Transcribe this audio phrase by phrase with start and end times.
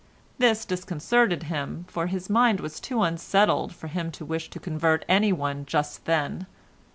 [0.39, 5.05] This disconcerted him, for his mind was too unsettled for him to wish to convert
[5.07, 6.47] anyone just then.